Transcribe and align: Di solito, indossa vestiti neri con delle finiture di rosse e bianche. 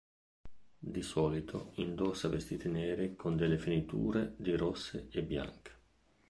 Di 0.79 1.03
solito, 1.03 1.73
indossa 1.75 2.27
vestiti 2.27 2.67
neri 2.69 3.15
con 3.15 3.35
delle 3.35 3.59
finiture 3.59 4.33
di 4.35 4.55
rosse 4.57 5.09
e 5.11 5.21
bianche. 5.21 5.71